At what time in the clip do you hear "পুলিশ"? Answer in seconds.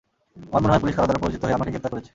0.83-0.95